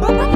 Vous 0.00 0.29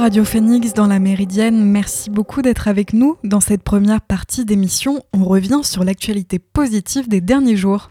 Radio 0.00 0.24
Phoenix 0.24 0.72
dans 0.72 0.86
la 0.86 0.98
Méridienne. 0.98 1.62
Merci 1.62 2.08
beaucoup 2.08 2.40
d'être 2.40 2.68
avec 2.68 2.94
nous. 2.94 3.18
Dans 3.22 3.40
cette 3.40 3.62
première 3.62 4.00
partie 4.00 4.46
d'émission, 4.46 5.02
on 5.12 5.24
revient 5.24 5.60
sur 5.62 5.84
l'actualité 5.84 6.38
positive 6.38 7.06
des 7.06 7.20
derniers 7.20 7.56
jours. 7.56 7.90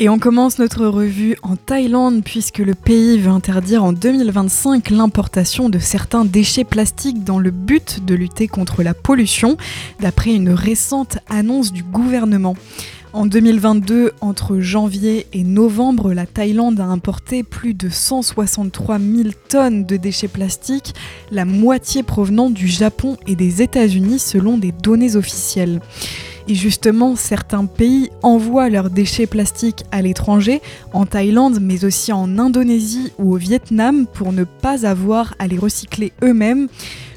Et 0.00 0.08
on 0.08 0.20
commence 0.20 0.60
notre 0.60 0.86
revue 0.86 1.36
en 1.42 1.56
Thaïlande 1.56 2.22
puisque 2.22 2.58
le 2.58 2.76
pays 2.76 3.18
veut 3.18 3.32
interdire 3.32 3.82
en 3.82 3.92
2025 3.92 4.90
l'importation 4.90 5.68
de 5.68 5.80
certains 5.80 6.24
déchets 6.24 6.62
plastiques 6.62 7.24
dans 7.24 7.40
le 7.40 7.50
but 7.50 8.04
de 8.04 8.14
lutter 8.14 8.46
contre 8.46 8.84
la 8.84 8.94
pollution, 8.94 9.56
d'après 9.98 10.32
une 10.32 10.50
récente 10.50 11.18
annonce 11.28 11.72
du 11.72 11.82
gouvernement. 11.82 12.54
En 13.14 13.24
2022, 13.24 14.12
entre 14.20 14.60
janvier 14.60 15.26
et 15.32 15.42
novembre, 15.42 16.12
la 16.12 16.26
Thaïlande 16.26 16.78
a 16.78 16.84
importé 16.84 17.42
plus 17.42 17.72
de 17.72 17.88
163 17.88 18.98
000 18.98 19.30
tonnes 19.48 19.86
de 19.86 19.96
déchets 19.96 20.28
plastiques, 20.28 20.94
la 21.30 21.46
moitié 21.46 22.02
provenant 22.02 22.50
du 22.50 22.68
Japon 22.68 23.16
et 23.26 23.34
des 23.34 23.62
États-Unis 23.62 24.18
selon 24.18 24.58
des 24.58 24.72
données 24.72 25.16
officielles. 25.16 25.80
Et 26.48 26.54
justement, 26.54 27.16
certains 27.16 27.64
pays 27.64 28.10
envoient 28.22 28.68
leurs 28.68 28.90
déchets 28.90 29.26
plastiques 29.26 29.84
à 29.90 30.02
l'étranger, 30.02 30.60
en 30.92 31.06
Thaïlande, 31.06 31.60
mais 31.62 31.86
aussi 31.86 32.12
en 32.12 32.38
Indonésie 32.38 33.12
ou 33.18 33.34
au 33.34 33.36
Vietnam, 33.36 34.06
pour 34.06 34.32
ne 34.32 34.44
pas 34.44 34.86
avoir 34.86 35.34
à 35.38 35.46
les 35.46 35.58
recycler 35.58 36.12
eux-mêmes. 36.22 36.68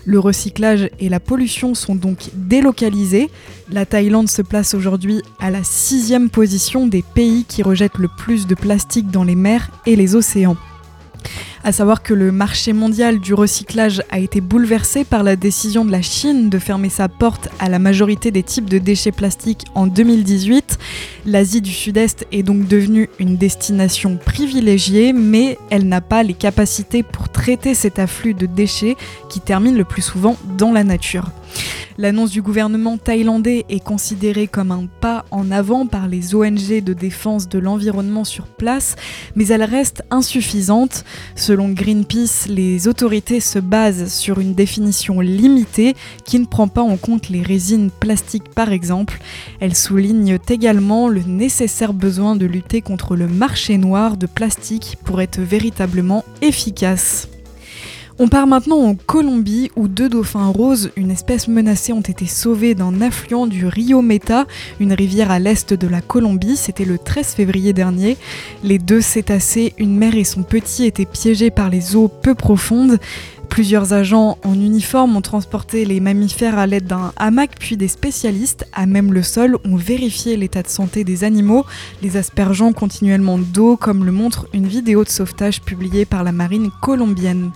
Le 0.05 0.19
recyclage 0.19 0.89
et 0.99 1.09
la 1.09 1.19
pollution 1.19 1.75
sont 1.75 1.95
donc 1.95 2.29
délocalisés. 2.33 3.29
La 3.71 3.85
Thaïlande 3.85 4.29
se 4.29 4.41
place 4.41 4.73
aujourd'hui 4.73 5.21
à 5.39 5.51
la 5.51 5.63
sixième 5.63 6.29
position 6.29 6.87
des 6.87 7.03
pays 7.03 7.45
qui 7.47 7.61
rejettent 7.61 7.99
le 7.99 8.07
plus 8.07 8.47
de 8.47 8.55
plastique 8.55 9.11
dans 9.11 9.23
les 9.23 9.35
mers 9.35 9.69
et 9.85 9.95
les 9.95 10.15
océans. 10.15 10.57
À 11.63 11.71
savoir 11.71 12.01
que 12.01 12.15
le 12.15 12.31
marché 12.31 12.73
mondial 12.73 13.19
du 13.19 13.35
recyclage 13.35 14.01
a 14.09 14.17
été 14.17 14.41
bouleversé 14.41 15.03
par 15.03 15.21
la 15.21 15.35
décision 15.35 15.85
de 15.85 15.91
la 15.91 16.01
Chine 16.01 16.49
de 16.49 16.57
fermer 16.57 16.89
sa 16.89 17.07
porte 17.07 17.49
à 17.59 17.69
la 17.69 17.77
majorité 17.77 18.31
des 18.31 18.41
types 18.41 18.67
de 18.67 18.79
déchets 18.79 19.11
plastiques 19.11 19.65
en 19.75 19.85
2018. 19.85 20.79
L'Asie 21.27 21.61
du 21.61 21.71
Sud-Est 21.71 22.25
est 22.31 22.41
donc 22.41 22.67
devenue 22.67 23.09
une 23.19 23.37
destination 23.37 24.17
privilégiée, 24.17 25.13
mais 25.13 25.59
elle 25.69 25.87
n'a 25.87 26.01
pas 26.01 26.23
les 26.23 26.33
capacités 26.33 27.03
pour 27.03 27.29
traiter 27.29 27.75
cet 27.75 27.99
afflux 27.99 28.33
de 28.33 28.47
déchets 28.47 28.97
qui 29.29 29.39
termine 29.39 29.77
le 29.77 29.85
plus 29.85 30.01
souvent 30.01 30.37
dans 30.57 30.71
la 30.71 30.83
nature. 30.83 31.29
L'annonce 31.97 32.31
du 32.31 32.41
gouvernement 32.41 32.97
thaïlandais 32.97 33.65
est 33.69 33.83
considérée 33.83 34.47
comme 34.47 34.71
un 34.71 34.87
pas 35.01 35.25
en 35.31 35.51
avant 35.51 35.85
par 35.85 36.07
les 36.07 36.33
ONG 36.33 36.81
de 36.83 36.93
défense 36.93 37.49
de 37.49 37.59
l'environnement 37.59 38.23
sur 38.23 38.47
place, 38.47 38.95
mais 39.35 39.47
elle 39.47 39.63
reste 39.63 40.03
insuffisante. 40.09 41.03
Selon 41.35 41.69
Greenpeace, 41.69 42.47
les 42.47 42.87
autorités 42.87 43.39
se 43.39 43.59
basent 43.59 44.11
sur 44.11 44.39
une 44.39 44.53
définition 44.53 45.19
limitée 45.19 45.95
qui 46.25 46.39
ne 46.39 46.45
prend 46.45 46.67
pas 46.67 46.81
en 46.81 46.97
compte 46.97 47.29
les 47.29 47.41
résines 47.41 47.91
plastiques 47.91 48.49
par 48.55 48.71
exemple. 48.71 49.19
Elle 49.59 49.75
souligne 49.75 50.37
également 50.49 51.07
le 51.07 51.21
nécessaire 51.21 51.93
besoin 51.93 52.35
de 52.35 52.45
lutter 52.45 52.81
contre 52.81 53.15
le 53.15 53.27
marché 53.27 53.77
noir 53.77 54.17
de 54.17 54.25
plastique 54.25 54.97
pour 55.03 55.21
être 55.21 55.39
véritablement 55.39 56.25
efficace. 56.41 57.27
On 58.23 58.27
part 58.27 58.45
maintenant 58.45 58.77
en 58.83 58.93
Colombie 58.93 59.71
où 59.75 59.87
deux 59.87 60.07
dauphins 60.07 60.49
roses, 60.49 60.91
une 60.95 61.09
espèce 61.09 61.47
menacée, 61.47 61.91
ont 61.91 62.01
été 62.01 62.27
sauvés 62.27 62.75
d'un 62.75 63.01
affluent 63.01 63.47
du 63.47 63.65
Rio 63.65 64.03
Meta, 64.03 64.45
une 64.79 64.93
rivière 64.93 65.31
à 65.31 65.39
l'est 65.39 65.73
de 65.73 65.87
la 65.87 66.01
Colombie. 66.01 66.55
C'était 66.55 66.85
le 66.85 66.99
13 66.99 67.33
février 67.33 67.73
dernier. 67.73 68.17
Les 68.63 68.77
deux 68.77 69.01
cétacés, 69.01 69.73
une 69.79 69.97
mère 69.97 70.15
et 70.15 70.23
son 70.23 70.43
petit, 70.43 70.85
étaient 70.85 71.07
piégés 71.07 71.49
par 71.49 71.71
les 71.71 71.95
eaux 71.95 72.09
peu 72.09 72.35
profondes. 72.35 72.99
Plusieurs 73.51 73.91
agents 73.91 74.37
en 74.45 74.53
uniforme 74.53 75.17
ont 75.17 75.21
transporté 75.21 75.83
les 75.83 75.99
mammifères 75.99 76.57
à 76.57 76.65
l'aide 76.65 76.87
d'un 76.87 77.11
hamac, 77.17 77.51
puis 77.59 77.75
des 77.75 77.89
spécialistes, 77.89 78.65
à 78.71 78.85
même 78.85 79.11
le 79.11 79.23
sol, 79.23 79.57
ont 79.65 79.75
vérifié 79.75 80.37
l'état 80.37 80.63
de 80.63 80.69
santé 80.69 81.03
des 81.03 81.25
animaux, 81.25 81.65
les 82.01 82.15
aspergeant 82.15 82.71
continuellement 82.71 83.37
d'eau, 83.37 83.75
comme 83.75 84.05
le 84.05 84.13
montre 84.13 84.47
une 84.53 84.67
vidéo 84.67 85.03
de 85.03 85.09
sauvetage 85.09 85.61
publiée 85.61 86.05
par 86.05 86.23
la 86.23 86.31
marine 86.31 86.71
colombienne. 86.81 87.51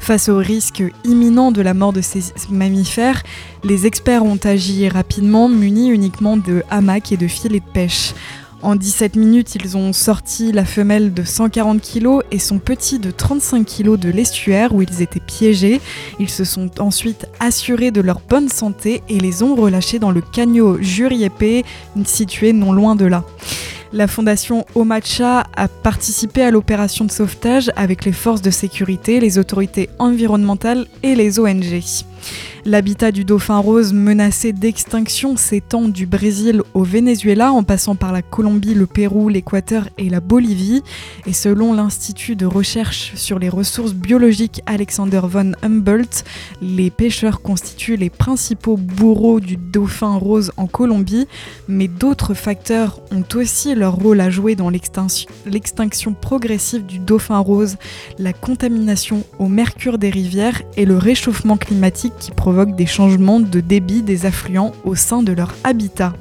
Face 0.00 0.28
au 0.28 0.38
risque 0.38 0.82
imminent 1.04 1.52
de 1.52 1.62
la 1.62 1.74
mort 1.74 1.92
de 1.92 2.00
ces 2.00 2.24
mammifères, 2.50 3.22
les 3.62 3.86
experts 3.86 4.24
ont 4.24 4.40
agi 4.42 4.88
rapidement, 4.88 5.48
munis 5.48 5.90
uniquement 5.90 6.36
de 6.36 6.64
hamacs 6.70 7.12
et 7.12 7.16
de 7.16 7.28
filets 7.28 7.60
de 7.60 7.72
pêche. 7.72 8.14
En 8.62 8.74
17 8.74 9.16
minutes, 9.16 9.54
ils 9.54 9.76
ont 9.76 9.92
sorti 9.92 10.50
la 10.50 10.64
femelle 10.64 11.12
de 11.12 11.22
140 11.24 11.80
kg 11.82 12.20
et 12.30 12.38
son 12.38 12.58
petit 12.58 12.98
de 12.98 13.10
35 13.10 13.66
kg 13.66 13.96
de 13.96 14.08
l'estuaire 14.08 14.74
où 14.74 14.82
ils 14.82 15.02
étaient 15.02 15.20
piégés. 15.20 15.80
Ils 16.18 16.30
se 16.30 16.44
sont 16.44 16.70
ensuite 16.80 17.26
assurés 17.38 17.90
de 17.90 18.00
leur 18.00 18.20
bonne 18.20 18.48
santé 18.48 19.02
et 19.08 19.20
les 19.20 19.42
ont 19.42 19.54
relâchés 19.54 19.98
dans 19.98 20.10
le 20.10 20.22
canyon 20.22 20.78
Juriepé, 20.80 21.64
situé 22.04 22.52
non 22.52 22.72
loin 22.72 22.96
de 22.96 23.04
là. 23.04 23.24
La 23.92 24.08
fondation 24.08 24.64
Omacha 24.74 25.44
a 25.54 25.68
participé 25.68 26.42
à 26.42 26.50
l'opération 26.50 27.04
de 27.04 27.12
sauvetage 27.12 27.70
avec 27.76 28.04
les 28.04 28.12
forces 28.12 28.42
de 28.42 28.50
sécurité, 28.50 29.20
les 29.20 29.38
autorités 29.38 29.90
environnementales 29.98 30.86
et 31.02 31.14
les 31.14 31.38
ONG. 31.38 31.82
L'habitat 32.64 33.12
du 33.12 33.24
dauphin 33.24 33.58
rose 33.58 33.92
menacé 33.92 34.52
d'extinction 34.52 35.36
s'étend 35.36 35.88
du 35.88 36.04
Brésil 36.06 36.62
au 36.74 36.82
Venezuela 36.82 37.52
en 37.52 37.62
passant 37.62 37.94
par 37.94 38.12
la 38.12 38.22
Colombie, 38.22 38.74
le 38.74 38.86
Pérou, 38.86 39.28
l'Équateur 39.28 39.88
et 39.98 40.10
la 40.10 40.18
Bolivie. 40.18 40.82
Et 41.26 41.32
selon 41.32 41.72
l'Institut 41.72 42.34
de 42.34 42.44
recherche 42.44 43.12
sur 43.14 43.38
les 43.38 43.48
ressources 43.48 43.94
biologiques 43.94 44.62
Alexander 44.66 45.20
von 45.22 45.52
Humboldt, 45.62 46.24
les 46.60 46.90
pêcheurs 46.90 47.40
constituent 47.40 47.96
les 47.96 48.10
principaux 48.10 48.76
bourreaux 48.76 49.38
du 49.38 49.56
dauphin 49.56 50.16
rose 50.16 50.50
en 50.56 50.66
Colombie, 50.66 51.28
mais 51.68 51.86
d'autres 51.86 52.34
facteurs 52.34 53.00
ont 53.12 53.24
aussi 53.36 53.74
leur 53.76 53.94
rôle 53.94 54.20
à 54.20 54.30
jouer 54.30 54.56
dans 54.56 54.70
l'extinction 54.70 56.14
progressive 56.14 56.84
du 56.84 56.98
dauphin 56.98 57.38
rose, 57.38 57.76
la 58.18 58.32
contamination 58.32 59.22
au 59.38 59.46
mercure 59.46 59.98
des 59.98 60.10
rivières 60.10 60.62
et 60.76 60.84
le 60.84 60.96
réchauffement 60.98 61.56
climatique 61.56 62.12
qui 62.18 62.30
provoquent 62.30 62.76
des 62.76 62.86
changements 62.86 63.40
de 63.40 63.60
débit 63.60 64.02
des 64.02 64.26
affluents 64.26 64.72
au 64.84 64.94
sein 64.94 65.22
de 65.22 65.32
leur 65.32 65.54
habitat. 65.64 66.12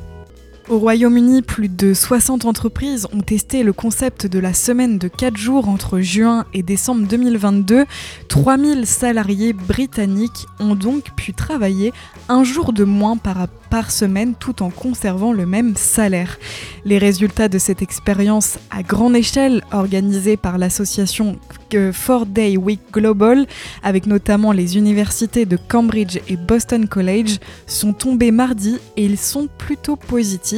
Au 0.67 0.79
Royaume-Uni, 0.79 1.43
plus 1.43 1.69
de 1.69 1.93
60 1.93 2.45
entreprises 2.45 3.07
ont 3.13 3.21
testé 3.21 3.61
le 3.61 3.71
concept 3.71 4.25
de 4.25 4.39
la 4.39 4.55
semaine 4.55 4.97
de 4.97 5.07
4 5.07 5.37
jours 5.37 5.69
entre 5.69 5.99
juin 5.99 6.45
et 6.55 6.63
décembre 6.63 7.05
2022. 7.07 7.85
3000 8.29 8.87
salariés 8.87 9.53
britanniques 9.53 10.47
ont 10.59 10.73
donc 10.73 11.11
pu 11.15 11.33
travailler 11.33 11.93
un 12.29 12.43
jour 12.43 12.73
de 12.73 12.83
moins 12.83 13.15
par, 13.15 13.47
semaine 13.91 14.35
tout 14.39 14.63
en 14.63 14.69
conservant 14.69 15.33
le 15.33 15.45
même 15.45 15.75
salaire. 15.75 16.39
Les 16.85 16.97
résultats 16.97 17.49
de 17.49 17.59
cette 17.59 17.81
expérience 17.81 18.57
à 18.71 18.83
grande 18.83 19.17
échelle 19.17 19.61
organisée 19.73 20.37
par 20.37 20.57
l'association 20.57 21.37
4 21.69 22.25
Day 22.25 22.55
Week 22.55 22.79
Global, 22.93 23.45
avec 23.83 24.05
notamment 24.05 24.53
les 24.53 24.77
universités 24.77 25.45
de 25.45 25.57
Cambridge 25.57 26.19
et 26.29 26.37
Boston 26.37 26.87
College, 26.87 27.39
sont 27.67 27.91
tombés 27.91 28.31
mardi 28.31 28.77
et 28.95 29.03
ils 29.03 29.17
sont 29.17 29.49
plutôt 29.57 29.97
positifs. 29.97 30.54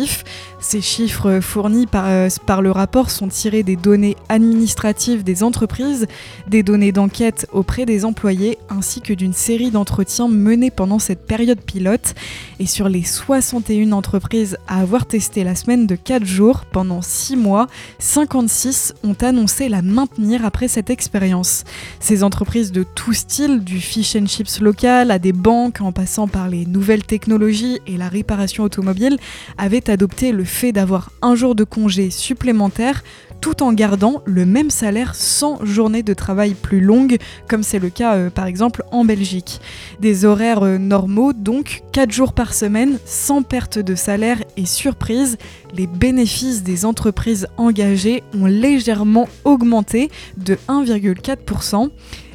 Ces 0.60 0.82
chiffres 0.82 1.40
fournis 1.40 1.86
par, 1.86 2.06
euh, 2.08 2.30
par, 2.46 2.62
le 2.62 2.72
rapport 2.72 3.10
sont 3.12 3.28
tirés 3.28 3.64
des 3.64 3.76
données 3.76 4.18
administratives 4.30 5.24
des 5.24 5.44
entreprises, 5.44 6.08
des 6.48 6.64
données 6.64 6.92
d'enquête 6.92 7.48
auprès 7.52 7.86
des 7.86 8.06
employés, 8.06 8.58
ainsi 8.70 9.02
que 9.02 9.14
d'une 9.14 9.34
série 9.34 9.72
d'entretiens 9.72 10.28
menés 10.28 10.72
pendant 10.72 11.00
cette 11.00 11.26
période 11.26 11.62
pilote. 11.62 12.16
Et 12.60 12.66
sur 12.66 12.90
les 12.90 13.04
61 13.04 13.92
entreprises 13.92 14.58
à 14.68 14.82
avoir 14.82 15.06
testé 15.06 15.44
la 15.44 15.56
semaine 15.56 15.88
de 15.88 15.96
4 15.96 16.26
jours 16.26 16.66
pendant 16.72 17.02
6 17.02 17.36
mois, 17.36 17.68
56 18.00 18.96
ont 19.04 19.16
annoncé 19.22 19.70
la 19.70 19.82
maintenir 19.82 20.46
après 20.46 20.68
cette 20.68 20.90
expérience. 20.90 21.64
Ces 22.00 22.24
entreprises 22.24 22.72
de 22.72 22.84
tout 22.84 23.14
style, 23.14 23.64
du 23.64 23.80
fish 23.80 24.16
and 24.16 24.26
chips 24.26 24.60
local 24.60 25.12
à 25.12 25.20
des 25.20 25.34
banques 25.34 25.82
en 25.82 25.92
passant 25.92 26.28
par 26.28 26.50
les 26.50 26.66
nouvelles 26.66 27.06
technologies 27.06 27.80
et 27.88 27.98
la 27.98 28.10
réparation 28.10 28.64
automobile, 28.64 29.18
avaient 29.58 29.87
adopter 29.90 30.32
le 30.32 30.44
fait 30.44 30.72
d'avoir 30.72 31.12
un 31.22 31.36
jour 31.36 31.56
de 31.56 31.64
congé 31.64 32.10
supplémentaire 32.10 33.04
tout 33.42 33.64
en 33.64 33.74
gardant 33.74 34.22
le 34.26 34.46
même 34.46 34.70
salaire 34.70 35.16
sans 35.16 35.64
journée 35.64 36.04
de 36.04 36.14
travail 36.14 36.54
plus 36.54 36.82
longue, 36.82 37.18
comme 37.48 37.64
c'est 37.64 37.80
le 37.80 37.90
cas 37.90 38.16
euh, 38.16 38.30
par 38.30 38.46
exemple 38.46 38.84
en 38.92 39.06
Belgique. 39.06 39.62
Des 40.00 40.26
horaires 40.26 40.64
euh, 40.64 40.78
normaux, 40.78 41.34
donc 41.34 41.84
4 41.94 42.12
jours 42.12 42.34
par 42.34 42.54
semaine, 42.54 43.00
sans 43.06 43.44
perte 43.44 43.80
de 43.80 43.96
salaire 43.96 44.44
et 44.58 44.66
surprise, 44.66 45.38
les 45.74 45.88
bénéfices 45.88 46.64
des 46.64 46.86
entreprises 46.86 47.48
engagées 47.58 48.24
ont 48.34 48.46
légèrement 48.46 49.28
augmenté 49.44 50.10
de 50.38 50.58
1,4%. 50.68 51.90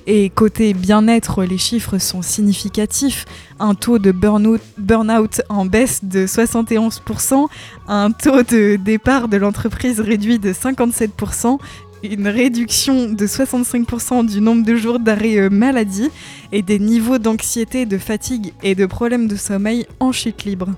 Et 0.06 0.30
côté 0.30 0.74
bien-être, 0.74 1.44
les 1.44 1.58
chiffres 1.58 1.98
sont 1.98 2.22
significatifs. 2.22 3.24
Un 3.60 3.74
taux 3.74 3.98
de 3.98 4.10
burn-out 4.10 5.42
en 5.48 5.64
baisse 5.64 6.04
de 6.04 6.26
71%, 6.26 7.46
un 7.86 8.10
taux 8.10 8.42
de 8.42 8.76
départ 8.76 9.28
de 9.28 9.36
l'entreprise 9.36 10.00
réduit 10.00 10.38
de 10.38 10.52
57%, 10.52 11.58
une 12.02 12.26
réduction 12.26 13.10
de 13.10 13.26
65% 13.26 14.26
du 14.26 14.40
nombre 14.40 14.64
de 14.64 14.74
jours 14.74 14.98
d'arrêt 14.98 15.38
euh, 15.38 15.50
maladie 15.50 16.10
et 16.50 16.62
des 16.62 16.80
niveaux 16.80 17.18
d'anxiété, 17.18 17.86
de 17.86 17.98
fatigue 17.98 18.52
et 18.62 18.74
de 18.74 18.86
problèmes 18.86 19.28
de 19.28 19.36
sommeil 19.36 19.86
en 20.00 20.10
chute 20.10 20.44
libre. 20.44 20.68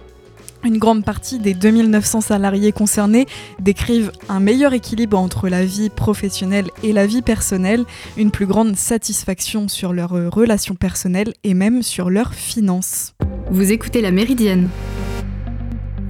Une 0.64 0.78
grande 0.78 1.04
partie 1.04 1.38
des 1.38 1.52
2900 1.52 2.22
salariés 2.22 2.72
concernés 2.72 3.26
décrivent 3.60 4.10
un 4.30 4.40
meilleur 4.40 4.72
équilibre 4.72 5.18
entre 5.18 5.50
la 5.50 5.62
vie 5.62 5.90
professionnelle 5.90 6.70
et 6.82 6.94
la 6.94 7.06
vie 7.06 7.20
personnelle, 7.20 7.84
une 8.16 8.30
plus 8.30 8.46
grande 8.46 8.74
satisfaction 8.74 9.68
sur 9.68 9.92
leurs 9.92 10.16
euh, 10.16 10.30
relations 10.30 10.74
personnelles 10.74 11.34
et 11.44 11.52
même 11.52 11.82
sur 11.82 12.08
leurs 12.08 12.32
finances. 12.32 13.12
Vous 13.50 13.72
écoutez 13.72 14.00
La 14.00 14.10
Méridienne 14.10 14.70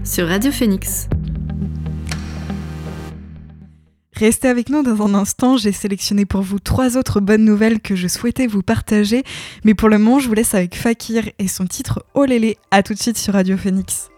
sur 0.05 0.29
Radio 0.29 0.53
Phoenix. 0.53 1.09
Restez 4.13 4.47
avec 4.47 4.69
nous 4.69 4.85
dans 4.85 5.05
un 5.05 5.15
instant, 5.15 5.57
j'ai 5.57 5.73
sélectionné 5.73 6.27
pour 6.27 6.43
vous 6.43 6.61
trois 6.61 6.97
autres 6.97 7.19
bonnes 7.19 7.45
nouvelles 7.45 7.81
que 7.81 7.97
je 7.97 8.07
souhaitais 8.07 8.47
vous 8.47 8.63
partager, 8.63 9.25
mais 9.65 9.75
pour 9.75 9.89
le 9.89 9.99
moment 9.99 10.21
je 10.21 10.29
vous 10.29 10.35
laisse 10.35 10.55
avec 10.55 10.77
Fakir 10.77 11.29
et 11.41 11.49
son 11.49 11.67
titre 11.67 12.05
Olélé. 12.15 12.57
A 12.71 12.85
tout 12.85 12.95
de 12.95 13.01
suite 13.01 13.19
sur 13.19 13.33
Radio 13.33 13.57
Phoenix. 13.57 14.11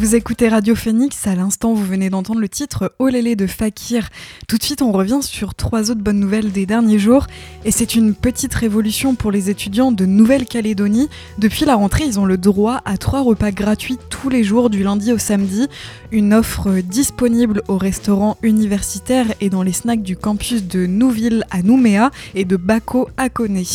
Vous 0.00 0.14
écoutez 0.14 0.48
Radio 0.48 0.74
Phoenix, 0.74 1.26
à 1.26 1.34
l'instant 1.34 1.74
vous 1.74 1.84
venez 1.84 2.08
d'entendre 2.08 2.40
le 2.40 2.48
titre 2.48 2.94
Olélé 2.98 3.36
de 3.36 3.46
Fakir. 3.46 4.08
Tout 4.48 4.56
de 4.56 4.62
suite 4.62 4.80
on 4.80 4.92
revient 4.92 5.18
sur 5.20 5.54
trois 5.54 5.90
autres 5.90 6.00
bonnes 6.00 6.20
nouvelles 6.20 6.52
des 6.52 6.64
derniers 6.64 6.98
jours 6.98 7.26
et 7.66 7.70
c'est 7.70 7.94
une 7.94 8.14
petite 8.14 8.54
révolution 8.54 9.14
pour 9.14 9.30
les 9.30 9.50
étudiants 9.50 9.92
de 9.92 10.06
Nouvelle-Calédonie. 10.06 11.10
Depuis 11.36 11.66
la 11.66 11.74
rentrée 11.74 12.04
ils 12.04 12.18
ont 12.18 12.24
le 12.24 12.38
droit 12.38 12.80
à 12.86 12.96
trois 12.96 13.20
repas 13.20 13.50
gratuits 13.50 13.98
tous 14.08 14.30
les 14.30 14.42
jours 14.42 14.70
du 14.70 14.82
lundi 14.82 15.12
au 15.12 15.18
samedi, 15.18 15.68
une 16.12 16.32
offre 16.32 16.80
disponible 16.80 17.62
au 17.68 17.76
restaurants 17.76 18.38
universitaires 18.42 19.26
et 19.42 19.50
dans 19.50 19.62
les 19.62 19.74
snacks 19.74 20.02
du 20.02 20.16
campus 20.16 20.64
de 20.64 20.86
Nouville 20.86 21.44
à 21.50 21.60
Nouméa 21.60 22.10
et 22.34 22.46
de 22.46 22.56
Bako 22.56 23.10
à 23.18 23.28
Koné. 23.28 23.66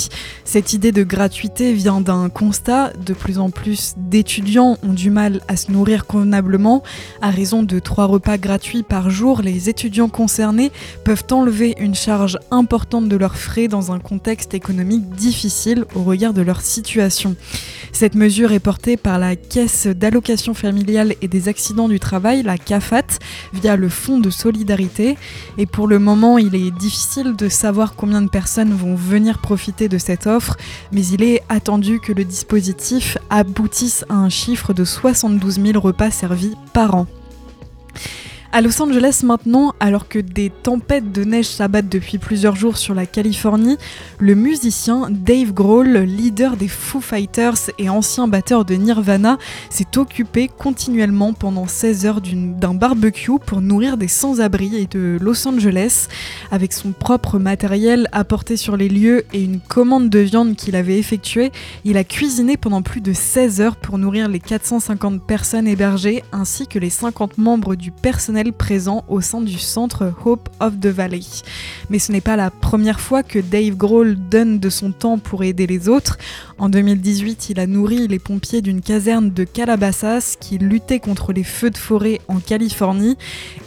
Cette 0.43 0.73
idée 0.73 0.91
de 0.91 1.03
gratuité 1.03 1.73
vient 1.73 2.01
d'un 2.01 2.29
constat, 2.29 2.93
de 2.93 3.13
plus 3.13 3.37
en 3.37 3.51
plus 3.51 3.93
d'étudiants 3.97 4.79
ont 4.81 4.93
du 4.93 5.11
mal 5.11 5.41
à 5.47 5.55
se 5.55 5.71
nourrir 5.71 6.07
convenablement. 6.15 6.81
À 7.21 7.29
raison 7.29 7.63
de 7.63 7.79
trois 7.79 8.05
repas 8.05 8.37
gratuits 8.37 8.83
par 8.83 9.09
jour, 9.09 9.41
les 9.41 9.67
étudiants 9.67 10.07
concernés 10.07 10.71
peuvent 11.03 11.25
enlever 11.31 11.75
une 11.77 11.93
charge 11.93 12.37
importante 12.51 13.09
de 13.09 13.17
leurs 13.17 13.35
frais 13.35 13.67
dans 13.67 13.91
un 13.91 13.99
contexte 13.99 14.53
économique 14.53 15.09
difficile 15.09 15.83
au 15.93 16.03
regard 16.03 16.33
de 16.33 16.41
leur 16.41 16.61
situation. 16.61 17.35
Cette 17.91 18.15
mesure 18.15 18.53
est 18.53 18.59
portée 18.59 18.95
par 18.95 19.19
la 19.19 19.35
Caisse 19.35 19.87
d'allocation 19.87 20.53
familiale 20.53 21.15
et 21.21 21.27
des 21.27 21.49
accidents 21.49 21.89
du 21.89 21.99
travail, 21.99 22.43
la 22.43 22.57
CAFAT, 22.57 23.19
via 23.53 23.75
le 23.75 23.89
Fonds 23.89 24.19
de 24.19 24.29
solidarité. 24.29 25.17
Et 25.57 25.65
pour 25.65 25.87
le 25.87 25.99
moment, 25.99 26.37
il 26.37 26.55
est 26.55 26.71
difficile 26.71 27.35
de 27.35 27.49
savoir 27.49 27.95
combien 27.95 28.21
de 28.21 28.29
personnes 28.29 28.73
vont 28.73 28.95
venir 28.95 29.39
profiter 29.39 29.89
de 29.89 29.97
cette 29.97 30.27
offre, 30.27 30.55
mais 30.91 31.05
il 31.07 31.23
est 31.23 31.41
attendu 31.49 31.99
que 31.99 32.13
le 32.13 32.23
dispositif 32.23 33.17
aboutisse 33.29 34.05
à 34.09 34.15
un 34.15 34.29
chiffre 34.29 34.73
de 34.73 34.85
72 34.85 35.59
000 35.61 35.79
repas 35.79 36.04
servis 36.11 36.55
par 36.73 36.95
an. 36.95 37.07
À 38.55 38.61
Los 38.61 38.81
Angeles 38.81 39.23
maintenant, 39.25 39.73
alors 39.81 40.07
que 40.07 40.17
des 40.17 40.49
tempêtes 40.49 41.11
de 41.11 41.25
neige 41.25 41.47
s'abattent 41.47 41.89
depuis 41.89 42.19
plusieurs 42.19 42.55
jours 42.55 42.77
sur 42.77 42.95
la 42.95 43.05
Californie, 43.05 43.75
le 44.17 44.33
musicien 44.33 45.09
Dave 45.09 45.51
Grohl, 45.51 45.97
leader 45.97 46.55
des 46.55 46.69
Foo 46.69 47.01
Fighters 47.01 47.69
et 47.79 47.89
ancien 47.89 48.29
batteur 48.29 48.63
de 48.63 48.75
Nirvana, 48.75 49.39
s'est 49.69 49.97
occupé 49.97 50.47
continuellement 50.47 51.33
pendant 51.33 51.67
16 51.67 52.05
heures 52.05 52.21
d'un 52.21 52.73
barbecue 52.73 53.39
pour 53.45 53.59
nourrir 53.59 53.97
des 53.97 54.07
sans-abri 54.07 54.87
de 54.89 55.17
Los 55.19 55.45
Angeles. 55.45 56.07
Avec 56.49 56.71
son 56.71 56.93
propre 56.93 57.39
matériel 57.39 58.07
apporté 58.13 58.55
sur 58.55 58.77
les 58.77 58.87
lieux 58.87 59.25
et 59.33 59.43
une 59.43 59.59
commande 59.59 60.09
de 60.09 60.19
viande 60.19 60.55
qu'il 60.55 60.77
avait 60.77 60.97
effectuée, 60.97 61.51
il 61.83 61.97
a 61.97 62.05
cuisiné 62.05 62.55
pendant 62.55 62.83
plus 62.83 63.01
de 63.01 63.11
16 63.11 63.59
heures 63.59 63.75
pour 63.75 63.97
nourrir 63.97 64.29
les 64.29 64.39
450 64.39 65.21
personnes 65.27 65.67
hébergées 65.67 66.23
ainsi 66.31 66.67
que 66.67 66.79
les 66.79 66.89
50 66.89 67.37
membres 67.37 67.75
du 67.75 67.91
personnel 67.91 68.44
présent 68.51 69.03
au 69.07 69.21
sein 69.21 69.41
du 69.41 69.57
centre 69.57 70.13
Hope 70.25 70.49
of 70.59 70.79
the 70.79 70.87
Valley. 70.87 71.21
Mais 71.89 71.99
ce 71.99 72.11
n'est 72.11 72.21
pas 72.21 72.35
la 72.35 72.51
première 72.51 72.99
fois 72.99 73.23
que 73.23 73.39
Dave 73.39 73.75
Grohl 73.75 74.15
donne 74.29 74.59
de 74.59 74.69
son 74.69 74.91
temps 74.91 75.17
pour 75.17 75.43
aider 75.43 75.67
les 75.67 75.89
autres. 75.89 76.17
En 76.57 76.69
2018, 76.69 77.49
il 77.49 77.59
a 77.59 77.67
nourri 77.67 78.07
les 78.07 78.19
pompiers 78.19 78.61
d'une 78.61 78.81
caserne 78.81 79.31
de 79.31 79.43
Calabasas 79.43 80.37
qui 80.39 80.57
luttait 80.57 80.99
contre 80.99 81.33
les 81.33 81.43
feux 81.43 81.69
de 81.69 81.77
forêt 81.77 82.21
en 82.27 82.39
Californie. 82.39 83.17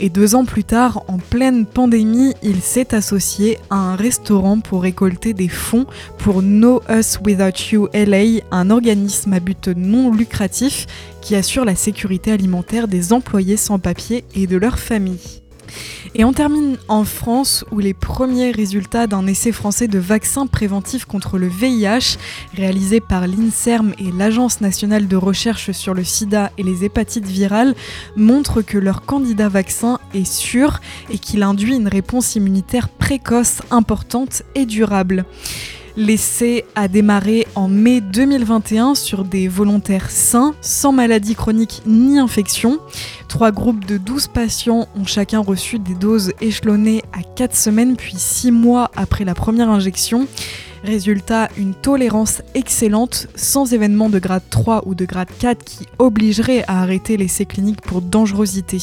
Et 0.01 0.09
deux 0.09 0.35
ans 0.35 0.45
plus 0.45 0.65
tard, 0.65 1.03
en 1.09 1.19
pleine 1.19 1.67
pandémie, 1.67 2.35
il 2.43 2.61
s'est 2.61 2.95
associé 2.95 3.59
à 3.71 3.77
un 3.77 3.97
restaurant 3.97 4.61
pour 4.61 4.83
récolter 4.83 5.35
des 5.35 5.49
fonds 5.49 5.87
pour 6.19 6.43
No 6.43 6.83
Us 6.91 7.19
Without 7.25 7.73
You 7.73 7.89
LA, 7.93 8.43
un 8.51 8.71
organisme 8.71 9.33
à 9.33 9.41
but 9.41 9.69
non 9.69 10.13
lucratif 10.13 10.87
qui 11.29 11.37
assure 11.37 11.67
la 11.67 11.77
sécurité 11.77 12.33
alimentaire 12.33 12.89
des 12.89 13.13
employés 13.13 13.59
sans 13.59 13.79
papier 13.79 14.25
et 14.35 14.47
de 14.47 14.57
leurs 14.57 14.79
familles. 14.79 15.43
Et 16.15 16.25
on 16.25 16.33
termine 16.33 16.79
en 16.89 17.05
France 17.05 17.67
où 17.71 17.81
les 17.81 17.93
premiers 17.93 18.51
résultats 18.51 19.07
d'un 19.07 19.27
essai 19.27 19.53
français 19.53 19.89
de 19.89 19.99
vaccin 19.99 20.47
préventif 20.47 21.05
contre 21.05 21.37
le 21.37 21.47
VIH 21.47 22.17
réalisé 22.57 23.01
par 23.01 23.27
l'INSERM 23.27 23.93
et 23.99 24.11
l'Agence 24.11 24.63
nationale 24.63 25.07
de 25.07 25.17
recherche 25.17 25.73
sur 25.73 25.93
le 25.93 26.03
sida 26.03 26.51
et 26.57 26.63
les 26.63 26.87
hépatites 26.87 27.27
virales 27.27 27.75
montrent 28.17 28.63
que 28.63 28.79
leur 28.79 29.03
candidat 29.03 29.51
vaccin 29.51 29.99
est 30.15 30.25
sûr 30.25 30.81
et 31.11 31.19
qu'il 31.19 31.43
induit 31.43 31.77
une 31.77 31.89
réponse 31.89 32.37
immunitaire 32.37 32.89
précoce, 32.89 33.61
importante 33.71 34.45
et 34.55 34.65
durable. 34.65 35.27
L'essai 35.99 36.65
a 36.77 36.87
démarré 36.87 37.45
en 37.57 37.67
mai 37.67 38.01
2021 38.01 38.95
sur 38.95 39.25
des 39.25 39.49
volontaires 39.49 40.13
sains, 40.13 40.55
sans 40.61 40.93
maladie 40.93 41.35
chronique 41.35 41.83
ni 41.87 42.21
infection. 42.21 42.79
Trois 43.27 43.51
groupes 43.51 43.85
de 43.85 43.97
12 43.97 44.29
patients 44.29 44.87
ont 44.95 45.07
chacun 45.07 45.41
reçu 45.41 45.81
des 45.81 45.97
doses 45.97 46.35
échelonnées 46.41 47.03
à 47.13 47.25
4 47.25 47.57
semaines 47.57 47.97
puis 47.97 48.15
6 48.17 48.53
mois 48.53 48.93
après 48.95 49.25
la 49.25 49.35
première 49.35 49.71
injection. 49.71 50.29
Résultat, 50.85 51.49
une 51.57 51.75
tolérance 51.75 52.43
excellente, 52.55 53.29
sans 53.35 53.73
événement 53.73 54.09
de 54.09 54.19
grade 54.19 54.43
3 54.51 54.83
ou 54.87 54.95
de 54.95 55.05
grade 55.05 55.29
4 55.39 55.65
qui 55.65 55.87
obligerait 55.99 56.65
à 56.69 56.83
arrêter 56.83 57.17
l'essai 57.17 57.47
clinique 57.47 57.81
pour 57.81 58.03
dangerosité. 58.03 58.79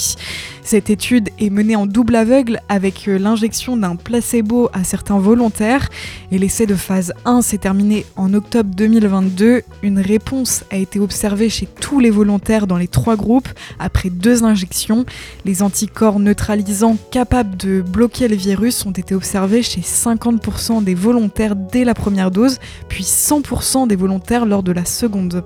Cette 0.63 0.89
étude 0.89 1.29
est 1.39 1.51
menée 1.51 1.75
en 1.75 1.85
double 1.85 2.15
aveugle 2.15 2.59
avec 2.69 3.07
euh, 3.07 3.19
l'injection 3.19 3.77
d'un 3.77 3.95
placebo 3.95 4.69
à 4.73 4.83
certains 4.83 5.19
volontaires 5.19 5.89
et 6.31 6.39
l'essai 6.39 6.65
de 6.65 6.75
phase 6.75 7.13
1 7.25 7.43
s'est 7.43 7.59
terminé 7.59 8.05
en 8.15 8.33
octobre 8.33 8.71
2022. 8.75 9.61
Une 9.83 9.99
réponse 9.99 10.63
a 10.71 10.77
été 10.77 10.99
observée 10.99 11.49
chez 11.49 11.67
tous 11.67 11.99
les 11.99 12.09
volontaires 12.09 12.65
dans 12.65 12.77
les 12.77 12.87
trois 12.87 13.15
groupes 13.15 13.47
après 13.77 14.09
deux 14.09 14.43
injections. 14.43 15.05
Les 15.45 15.61
anticorps 15.61 16.19
neutralisants 16.19 16.97
capables 17.11 17.55
de 17.57 17.81
bloquer 17.81 18.27
le 18.27 18.35
virus 18.35 18.85
ont 18.85 18.91
été 18.91 19.13
observés 19.13 19.61
chez 19.63 19.81
50% 19.81 20.83
des 20.83 20.95
volontaires 20.95 21.55
dès 21.55 21.84
la 21.85 21.93
première 21.93 22.31
dose, 22.31 22.59
puis 22.89 23.03
100% 23.03 23.87
des 23.87 23.95
volontaires 23.95 24.45
lors 24.45 24.63
de 24.63 24.71
la 24.71 24.85
seconde. 24.85 25.43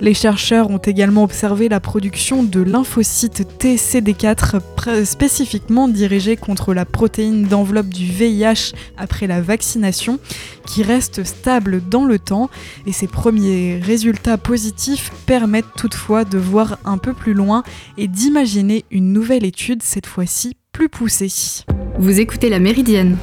Les 0.00 0.14
chercheurs 0.14 0.70
ont 0.70 0.78
également 0.78 1.24
observé 1.24 1.68
la 1.68 1.80
production 1.80 2.42
de 2.42 2.60
lymphocytes 2.60 3.46
TCD4 3.58 5.04
spécifiquement 5.04 5.88
dirigés 5.88 6.36
contre 6.36 6.74
la 6.74 6.84
protéine 6.84 7.44
d'enveloppe 7.44 7.88
du 7.88 8.06
VIH 8.06 8.72
après 8.96 9.26
la 9.26 9.40
vaccination, 9.40 10.18
qui 10.66 10.82
reste 10.82 11.24
stable 11.24 11.82
dans 11.88 12.04
le 12.04 12.18
temps, 12.18 12.50
et 12.86 12.92
ces 12.92 13.06
premiers 13.06 13.78
résultats 13.78 14.38
positifs 14.38 15.10
permettent 15.26 15.64
toutefois 15.76 16.24
de 16.24 16.38
voir 16.38 16.78
un 16.84 16.98
peu 16.98 17.12
plus 17.12 17.34
loin 17.34 17.62
et 17.98 18.08
d'imaginer 18.08 18.84
une 18.90 19.12
nouvelle 19.12 19.44
étude, 19.44 19.82
cette 19.82 20.06
fois-ci 20.06 20.56
plus 20.72 20.88
poussée. 20.88 21.64
Vous 21.98 22.20
écoutez 22.20 22.48
la 22.48 22.58
Méridienne 22.58 23.16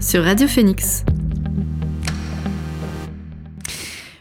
sur 0.00 0.24
Radio 0.24 0.48
Phoenix. 0.48 1.04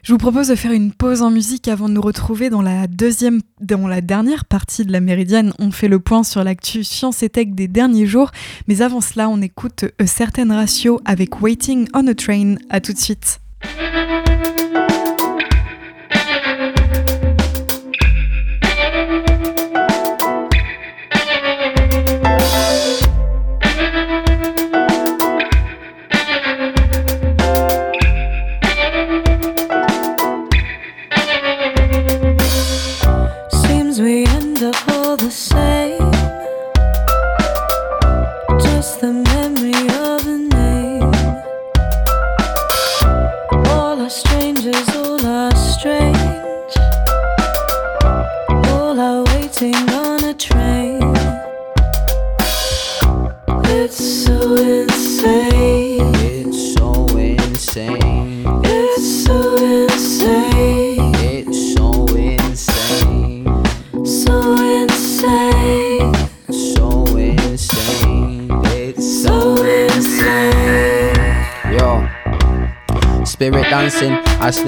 Je 0.09 0.13
vous 0.15 0.17
propose 0.17 0.47
de 0.47 0.55
faire 0.55 0.71
une 0.71 0.91
pause 0.91 1.21
en 1.21 1.29
musique 1.29 1.67
avant 1.67 1.87
de 1.87 1.93
nous 1.93 2.01
retrouver 2.01 2.49
dans 2.49 2.63
la 2.63 2.87
deuxième, 2.87 3.41
dans 3.61 3.87
la 3.87 4.01
dernière 4.01 4.43
partie 4.43 4.83
de 4.83 4.91
la 4.91 5.01
Méridienne. 5.01 5.53
On 5.59 5.69
fait 5.69 5.87
le 5.87 5.99
point 5.99 6.23
sur 6.23 6.43
l'actu 6.43 6.83
science 6.83 7.21
et 7.21 7.29
tech 7.29 7.49
des 7.49 7.67
derniers 7.67 8.07
jours, 8.07 8.31
mais 8.67 8.81
avant 8.81 9.01
cela, 9.01 9.29
on 9.29 9.39
écoute 9.39 9.85
A 9.99 10.07
Certain 10.07 10.51
Ratio 10.51 10.99
avec 11.05 11.43
Waiting 11.43 11.87
on 11.93 12.07
a 12.07 12.15
Train. 12.15 12.55
À 12.71 12.81
tout 12.81 12.93
de 12.93 12.97
suite. 12.97 13.39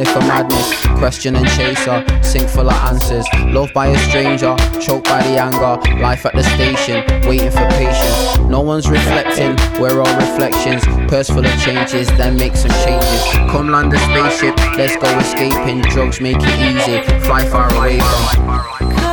Sniff 0.06 0.28
madness, 0.28 0.86
question 0.98 1.36
and 1.36 1.48
chaser, 1.50 2.04
sink 2.24 2.50
full 2.50 2.70
of 2.70 2.74
answers. 2.74 3.26
Loved 3.46 3.74
by 3.74 3.88
a 3.88 3.98
stranger, 4.10 4.56
choked 4.80 5.06
by 5.08 5.22
the 5.24 5.38
anger. 5.40 5.80
Life 6.02 6.26
at 6.26 6.34
the 6.34 6.44
station, 6.44 7.04
waiting 7.28 7.52
for 7.52 7.68
patience. 7.70 8.40
No 8.50 8.62
one's 8.62 8.90
reflecting, 8.90 9.56
we're 9.80 10.02
all 10.02 10.16
reflections. 10.16 10.84
Purse 11.10 11.30
full 11.30 11.46
of 11.46 11.62
changes, 11.62 12.08
then 12.18 12.38
make 12.38 12.56
some 12.56 12.72
changes. 12.84 13.24
Come 13.52 13.70
land 13.70 13.94
a 13.94 14.00
spaceship, 14.00 14.58
let's 14.76 14.96
go 14.96 15.18
escaping. 15.20 15.82
Drugs 15.82 16.20
make 16.22 16.38
it 16.40 16.76
easy, 16.76 17.02
fly 17.26 17.46
far 17.46 17.74
away 17.76 18.00
from. 18.00 19.11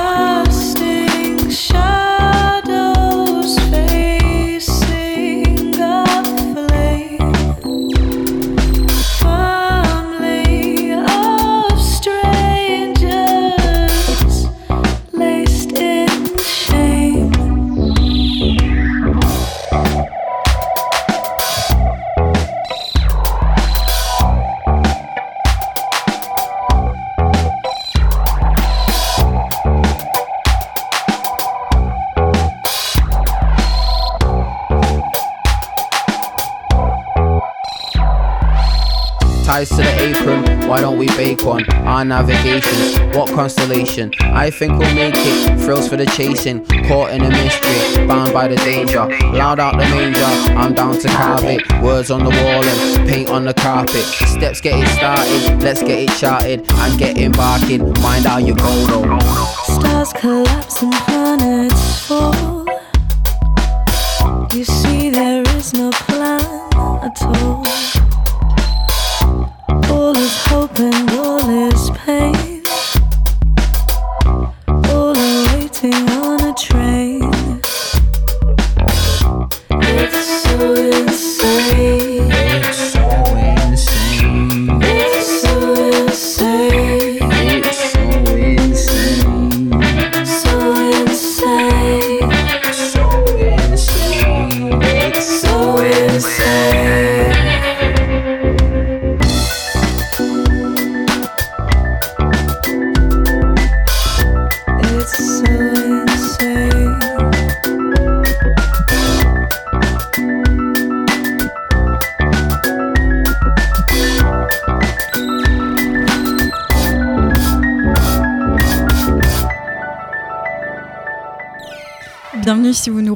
Ties 39.49 39.71
to 39.71 39.77
the 39.77 40.03
apron, 40.03 40.69
why 40.69 40.79
don't 40.83 40.99
we 40.99 41.07
bake 41.17 41.43
one? 41.43 41.65
Our 41.73 42.05
navigations, 42.05 42.99
what 43.17 43.31
constellation? 43.31 44.13
I 44.21 44.51
think 44.51 44.79
we'll 44.79 44.95
make 44.95 45.15
it. 45.17 45.59
Thrills 45.59 45.89
for 45.89 45.97
the 45.97 46.05
chasing, 46.05 46.67
caught 46.87 47.13
in 47.13 47.23
a 47.23 47.31
mystery, 47.31 48.07
bound 48.07 48.35
by 48.35 48.47
the 48.47 48.57
danger. 48.57 49.07
Loud 49.33 49.59
out 49.59 49.73
the 49.73 49.89
manger, 49.89 50.23
I'm 50.53 50.75
down 50.75 50.99
to 50.99 51.09
carve 51.09 51.45
it. 51.45 51.63
Words 51.83 52.11
on 52.11 52.25
the 52.25 52.29
wall 52.29 52.63
and 52.63 53.09
paint 53.09 53.31
on 53.31 53.47
the 53.47 53.55
carpet. 53.55 54.05
Steps 54.05 54.61
get 54.61 54.79
it 54.79 54.89
started, 54.89 55.63
let's 55.63 55.81
get 55.81 55.99
it 55.99 56.11
charted 56.19 56.71
and 56.71 56.99
get 56.99 57.17
embarking. 57.17 57.91
Mind 58.03 58.27
how 58.27 58.37
you 58.37 58.55
go 58.55 58.87
though. 58.87 59.19
Stars 59.65 60.13
collapse 60.13 60.83
and 60.83 60.93
planets 60.93 62.07
fall. 62.07 62.38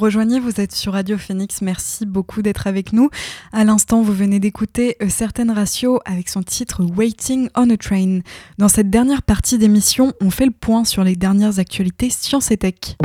Rejoignez, 0.02 0.40
vous 0.40 0.60
êtes 0.60 0.72
sur 0.72 0.94
Radio 0.94 1.16
Phoenix, 1.16 1.62
merci 1.62 2.06
beaucoup 2.06 2.42
d'être 2.42 2.66
avec 2.66 2.92
nous. 2.92 3.08
À 3.52 3.62
l'instant, 3.62 4.02
vous 4.02 4.12
venez 4.12 4.40
d'écouter 4.40 4.96
A 5.00 5.08
Certain 5.08 5.54
Ratio 5.54 6.00
avec 6.04 6.28
son 6.28 6.42
titre 6.42 6.82
Waiting 6.82 7.48
on 7.54 7.70
a 7.70 7.76
Train. 7.76 8.18
Dans 8.58 8.68
cette 8.68 8.90
dernière 8.90 9.22
partie 9.22 9.58
d'émission, 9.58 10.12
on 10.20 10.30
fait 10.30 10.46
le 10.46 10.50
point 10.50 10.84
sur 10.84 11.04
les 11.04 11.14
dernières 11.14 11.60
actualités 11.60 12.10
sciences 12.10 12.50
et 12.50 12.56
tech. 12.56 12.96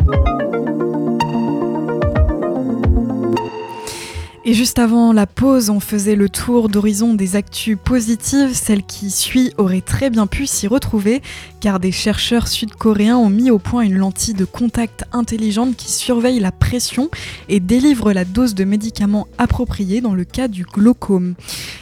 Et 4.49 4.53
juste 4.53 4.79
avant 4.79 5.11
la 5.11 5.27
pause, 5.27 5.69
on 5.69 5.81
faisait 5.81 6.15
le 6.15 6.29
tour 6.29 6.69
d'horizon 6.69 7.13
des 7.13 7.35
actus 7.35 7.77
positives. 7.83 8.53
Celle 8.53 8.81
qui 8.81 9.11
suit 9.11 9.51
aurait 9.57 9.81
très 9.81 10.09
bien 10.09 10.25
pu 10.25 10.47
s'y 10.47 10.67
retrouver, 10.67 11.21
car 11.59 11.81
des 11.81 11.91
chercheurs 11.91 12.47
sud-coréens 12.47 13.17
ont 13.17 13.29
mis 13.29 13.51
au 13.51 13.59
point 13.59 13.81
une 13.81 13.97
lentille 13.97 14.35
de 14.35 14.45
contact 14.45 15.03
intelligente 15.11 15.75
qui 15.75 15.91
surveille 15.91 16.39
la 16.39 16.53
pression 16.53 17.09
et 17.49 17.59
délivre 17.59 18.13
la 18.13 18.23
dose 18.23 18.55
de 18.55 18.63
médicaments 18.63 19.27
appropriés 19.37 19.99
dans 19.99 20.13
le 20.13 20.23
cas 20.23 20.47
du 20.47 20.63
glaucome. 20.63 21.33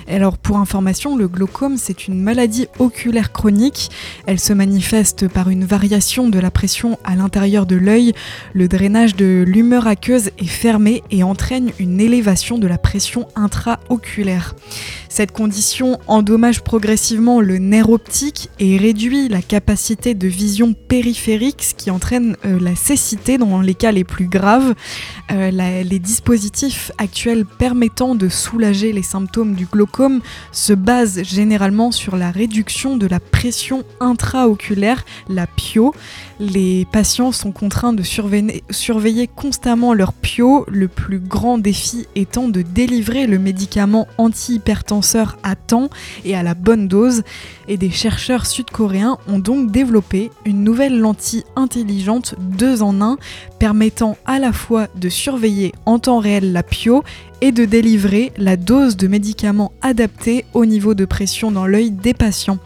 Alors 0.07 0.39
pour 0.39 0.57
information, 0.57 1.15
le 1.15 1.27
glaucome, 1.27 1.77
c'est 1.77 2.07
une 2.07 2.19
maladie 2.19 2.65
oculaire 2.79 3.31
chronique. 3.31 3.91
Elle 4.25 4.39
se 4.39 4.53
manifeste 4.53 5.27
par 5.27 5.51
une 5.51 5.65
variation 5.65 6.29
de 6.29 6.39
la 6.39 6.49
pression 6.49 6.97
à 7.03 7.15
l'intérieur 7.15 7.67
de 7.67 7.75
l'œil. 7.75 8.13
Le 8.53 8.67
drainage 8.67 9.15
de 9.15 9.43
l'humeur 9.47 9.85
aqueuse 9.85 10.31
est 10.39 10.45
fermé 10.45 11.03
et 11.11 11.21
entraîne 11.21 11.71
une 11.77 12.01
élévation 12.01 12.54
de 12.57 12.67
la 12.67 12.77
pression 12.77 13.27
intraoculaire. 13.35 14.55
Cette 15.09 15.31
condition 15.31 15.97
endommage 16.07 16.61
progressivement 16.61 17.39
le 17.39 17.57
nerf 17.57 17.89
optique 17.89 18.49
et 18.59 18.77
réduit 18.77 19.29
la 19.29 19.41
capacité 19.41 20.13
de 20.13 20.27
vision 20.27 20.73
périphérique, 20.73 21.63
ce 21.63 21.73
qui 21.73 21.89
entraîne 21.89 22.35
euh, 22.45 22.59
la 22.59 22.75
cécité 22.75 23.37
dans 23.37 23.61
les 23.61 23.75
cas 23.75 23.93
les 23.93 24.03
plus 24.03 24.27
graves. 24.27 24.75
Euh, 25.31 25.51
les 25.51 25.99
dispositifs 25.99 26.91
actuels 26.97 27.45
permettant 27.45 28.15
de 28.15 28.27
soulager 28.27 28.91
les 28.91 29.03
symptômes 29.03 29.55
du 29.55 29.65
glaucome 29.65 30.21
se 30.51 30.73
basent 30.73 31.23
généralement 31.23 31.91
sur 31.91 32.17
la 32.17 32.31
réduction 32.31 32.97
de 32.97 33.07
la 33.07 33.19
pression 33.19 33.83
intraoculaire, 33.99 35.05
la 35.29 35.47
PIO. 35.47 35.93
Les 36.39 36.85
patients 36.91 37.31
sont 37.31 37.51
contraints 37.51 37.93
de 37.93 38.03
surveiller 38.03 39.29
constamment 39.33 39.93
leur 39.93 40.11
PIO, 40.11 40.65
le 40.67 40.87
plus 40.87 41.19
grand 41.19 41.57
défi 41.57 42.05
étant 42.15 42.44
de 42.49 42.61
délivrer 42.61 43.27
le 43.27 43.39
médicament 43.39 44.07
antihypertenseur 44.17 45.37
à 45.43 45.55
temps 45.55 45.89
et 46.23 46.35
à 46.35 46.43
la 46.43 46.53
bonne 46.53 46.87
dose. 46.87 47.23
Et 47.67 47.77
des 47.77 47.89
chercheurs 47.89 48.45
sud-coréens 48.45 49.17
ont 49.27 49.39
donc 49.39 49.71
développé 49.71 50.31
une 50.45 50.63
nouvelle 50.63 50.99
lentille 50.99 51.43
intelligente 51.55 52.35
2 52.39 52.81
en 52.81 53.01
1 53.01 53.17
permettant 53.59 54.17
à 54.25 54.39
la 54.39 54.53
fois 54.53 54.87
de 54.95 55.09
surveiller 55.09 55.73
en 55.85 55.99
temps 55.99 56.19
réel 56.19 56.51
la 56.53 56.63
PIO 56.63 57.03
et 57.41 57.51
de 57.51 57.65
délivrer 57.65 58.31
la 58.37 58.57
dose 58.57 58.97
de 58.97 59.07
médicaments 59.07 59.71
adaptés 59.81 60.45
au 60.53 60.65
niveau 60.65 60.93
de 60.93 61.05
pression 61.05 61.51
dans 61.51 61.67
l'œil 61.67 61.91
des 61.91 62.13
patients. 62.13 62.59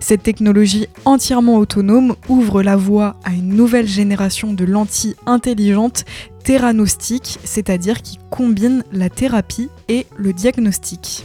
Cette 0.00 0.22
technologie 0.22 0.86
entièrement 1.04 1.56
autonome 1.56 2.16
ouvre 2.28 2.62
la 2.62 2.76
voie 2.76 3.16
à 3.24 3.32
une 3.32 3.54
nouvelle 3.54 3.88
génération 3.88 4.52
de 4.52 4.64
lentilles 4.64 5.16
intelligentes 5.26 6.04
théranostiques, 6.44 7.38
c'est-à-dire 7.44 8.02
qui 8.02 8.18
combinent 8.30 8.84
la 8.92 9.10
thérapie 9.10 9.68
et 9.88 10.06
le 10.16 10.32
diagnostic. 10.32 11.24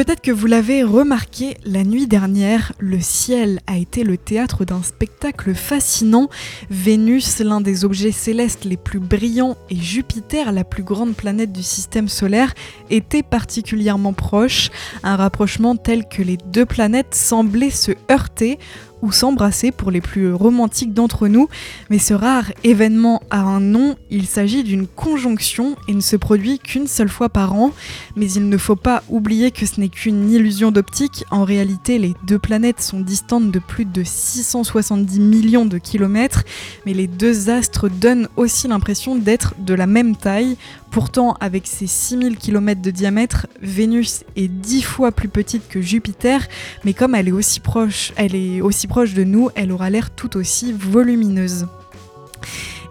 Peut-être 0.00 0.22
que 0.22 0.30
vous 0.30 0.46
l'avez 0.46 0.82
remarqué, 0.82 1.58
la 1.66 1.84
nuit 1.84 2.06
dernière, 2.06 2.72
le 2.78 3.00
ciel 3.02 3.60
a 3.66 3.76
été 3.76 4.02
le 4.02 4.16
théâtre 4.16 4.64
d'un 4.64 4.82
spectacle 4.82 5.54
fascinant. 5.54 6.30
Vénus, 6.70 7.40
l'un 7.40 7.60
des 7.60 7.84
objets 7.84 8.10
célestes 8.10 8.64
les 8.64 8.78
plus 8.78 8.98
brillants, 8.98 9.58
et 9.68 9.76
Jupiter, 9.76 10.52
la 10.52 10.64
plus 10.64 10.84
grande 10.84 11.14
planète 11.14 11.52
du 11.52 11.62
système 11.62 12.08
solaire, 12.08 12.54
étaient 12.88 13.22
particulièrement 13.22 14.14
proches. 14.14 14.70
Un 15.02 15.16
rapprochement 15.16 15.76
tel 15.76 16.08
que 16.08 16.22
les 16.22 16.38
deux 16.38 16.64
planètes 16.64 17.14
semblaient 17.14 17.68
se 17.68 17.92
heurter 18.10 18.58
ou 19.02 19.12
s'embrasser 19.12 19.70
pour 19.72 19.90
les 19.90 20.00
plus 20.00 20.32
romantiques 20.32 20.94
d'entre 20.94 21.28
nous, 21.28 21.48
mais 21.88 21.98
ce 21.98 22.14
rare 22.14 22.52
événement 22.64 23.22
a 23.30 23.40
un 23.40 23.60
nom, 23.60 23.96
il 24.10 24.26
s'agit 24.26 24.64
d'une 24.64 24.86
conjonction 24.86 25.76
et 25.88 25.94
ne 25.94 26.00
se 26.00 26.16
produit 26.16 26.58
qu'une 26.58 26.86
seule 26.86 27.08
fois 27.08 27.28
par 27.28 27.54
an, 27.54 27.72
mais 28.16 28.30
il 28.30 28.48
ne 28.48 28.56
faut 28.56 28.76
pas 28.76 29.02
oublier 29.08 29.50
que 29.50 29.66
ce 29.66 29.80
n'est 29.80 29.88
qu'une 29.88 30.30
illusion 30.30 30.70
d'optique, 30.70 31.24
en 31.30 31.44
réalité 31.44 31.98
les 31.98 32.14
deux 32.26 32.38
planètes 32.38 32.80
sont 32.80 33.00
distantes 33.00 33.50
de 33.50 33.58
plus 33.58 33.84
de 33.84 34.02
670 34.04 35.20
millions 35.20 35.66
de 35.66 35.78
kilomètres, 35.78 36.44
mais 36.86 36.94
les 36.94 37.06
deux 37.06 37.50
astres 37.50 37.88
donnent 37.88 38.28
aussi 38.36 38.68
l'impression 38.68 39.16
d'être 39.16 39.54
de 39.58 39.74
la 39.74 39.86
même 39.86 40.16
taille. 40.16 40.56
Pourtant, 40.90 41.36
avec 41.40 41.68
ses 41.68 41.86
6000 41.86 42.36
km 42.36 42.82
de 42.82 42.90
diamètre, 42.90 43.46
Vénus 43.62 44.24
est 44.34 44.48
10 44.48 44.82
fois 44.82 45.12
plus 45.12 45.28
petite 45.28 45.68
que 45.68 45.80
Jupiter, 45.80 46.48
mais 46.84 46.94
comme 46.94 47.14
elle 47.14 47.28
est 47.28 47.32
aussi 47.32 47.60
proche, 47.60 48.12
elle 48.16 48.34
est 48.34 48.60
aussi 48.60 48.88
proche 48.88 49.14
de 49.14 49.22
nous, 49.22 49.50
elle 49.54 49.70
aura 49.70 49.88
l'air 49.88 50.10
tout 50.10 50.36
aussi 50.36 50.72
volumineuse. 50.72 51.68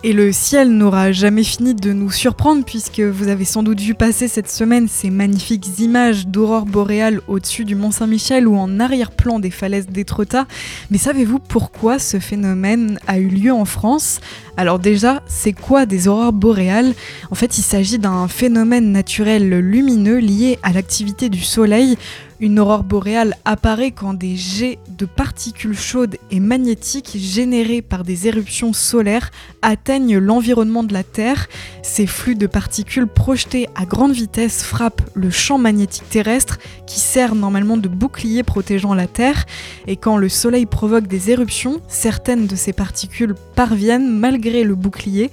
Et 0.02 0.14
le 0.14 0.32
ciel 0.32 0.70
n'aura 0.70 1.12
jamais 1.12 1.44
fini 1.44 1.76
de 1.76 1.92
nous 1.92 2.10
surprendre 2.10 2.64
puisque 2.64 3.02
vous 3.02 3.28
avez 3.28 3.44
sans 3.44 3.64
doute 3.64 3.82
vu 3.82 3.96
passer 3.96 4.30
cette 4.30 4.50
semaine 4.50 4.88
ces 4.88 5.10
magnifiques 5.10 5.78
images 5.80 6.26
d'aurore 6.26 6.66
boréale 6.66 7.20
au-dessus 7.28 7.66
du 7.66 7.76
Mont 7.76 7.92
Saint-Michel 7.92 8.48
ou 8.48 8.56
en 8.56 8.80
arrière-plan 8.80 9.40
des 9.40 9.52
falaises 9.52 9.88
d'Étretat. 9.88 10.48
Mais 10.90 10.98
savez-vous 10.98 11.40
pourquoi 11.40 12.00
ce 12.00 12.18
phénomène 12.18 12.98
a 13.08 13.20
eu 13.20 13.28
lieu 13.28 13.52
en 13.52 13.66
France? 13.66 14.22
Alors 14.56 14.80
déjà, 14.80 15.22
c'est 15.28 15.52
quoi 15.52 15.86
des 15.86 16.08
aurores 16.08 16.32
boréales? 16.32 16.94
En 17.30 17.36
fait, 17.36 17.58
il 17.58 17.64
s'agit 17.64 18.00
d'un 18.00 18.30
phénomène 18.30 18.94
naturel 18.94 19.50
lumineux 19.50 20.20
lié 20.20 20.60
à 20.64 20.72
l'activité 20.72 21.28
du 21.28 21.42
Soleil 21.42 21.98
une 22.42 22.60
aurore 22.60 22.84
boréale 22.84 23.36
apparaît 23.44 23.92
quand 23.92 24.14
des 24.14 24.36
jets 24.36 24.80
de 24.98 25.06
particules 25.06 25.78
chaudes 25.78 26.18
et 26.32 26.40
magnétiques 26.40 27.18
générés 27.18 27.82
par 27.82 28.04
des 28.04 28.28
éruptions 28.28 28.72
solaires 28.72 29.32
atteignent 29.62 30.18
l'environnement 30.18 30.84
de 30.84 30.94
la 30.94 31.04
Terre. 31.04 31.48
Ces 31.84 32.08
flux 32.08 32.36
de 32.36 32.48
particules 32.48 33.08
projetés 33.08 33.68
à 33.76 33.86
grande 33.86 34.14
vitesse 34.14 34.64
frappent 34.64 35.02
le 35.14 35.30
champ 35.30 35.58
magnétique 35.58 36.10
terrestre 36.10 36.60
qui 36.88 37.00
sert 37.00 37.36
normalement 37.36 37.78
de 37.78 37.90
bouclier 37.90 38.44
protégeant 38.44 38.94
la 38.94 39.08
Terre. 39.08 39.46
Et 39.88 39.98
quand 39.98 40.18
le 40.18 40.30
Soleil 40.30 40.66
provoque 40.66 41.08
des 41.08 41.32
éruptions, 41.32 41.82
certaines 41.88 42.48
de 42.48 42.56
ces 42.56 42.74
particules 42.74 43.36
parviennent, 43.56 44.10
malgré 44.10 44.64
le 44.64 44.76
bouclier, 44.76 45.30